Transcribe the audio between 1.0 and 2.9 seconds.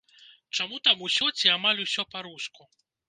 усё ці амаль усё па-руску?